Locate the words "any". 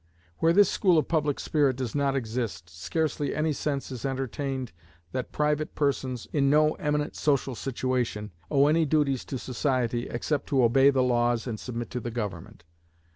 3.35-3.53, 8.65-8.85